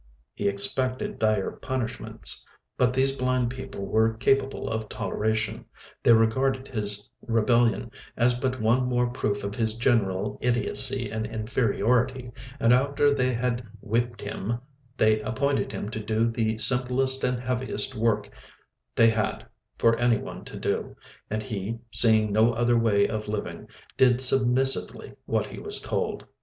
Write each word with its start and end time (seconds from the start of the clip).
He 0.33 0.47
expected 0.47 1.19
dire 1.19 1.51
punishments, 1.51 2.43
but 2.75 2.91
these 2.91 3.11
blind 3.15 3.51
people 3.51 3.85
were 3.85 4.15
capable 4.15 4.67
of 4.67 4.89
toleration. 4.89 5.65
They 6.01 6.11
regarded 6.13 6.67
his 6.67 7.07
rebellion 7.21 7.91
as 8.17 8.39
but 8.39 8.59
one 8.59 8.85
more 8.85 9.11
proof 9.11 9.43
of 9.43 9.53
his 9.53 9.75
general 9.75 10.39
idiocy 10.41 11.11
and 11.11 11.27
inferiority, 11.27 12.31
and 12.59 12.73
after 12.73 13.13
they 13.13 13.31
had 13.31 13.63
whipped 13.79 14.21
him 14.21 14.53
they 14.97 15.21
appointed 15.21 15.71
him 15.71 15.87
to 15.89 15.99
do 15.99 16.25
the 16.27 16.57
simplest 16.57 17.23
and 17.23 17.39
heaviest 17.39 17.93
work 17.93 18.27
they 18.95 19.11
had 19.11 19.45
for 19.77 19.95
anyone 19.99 20.43
to 20.45 20.57
do, 20.57 20.95
and 21.29 21.43
he, 21.43 21.77
seeing 21.91 22.31
no 22.31 22.53
other 22.53 22.75
way 22.75 23.07
of 23.07 23.27
living, 23.27 23.67
did 23.97 24.19
submissively 24.19 25.13
what 25.27 25.45
he 25.45 25.59
was 25.59 25.79
told. 25.79 26.25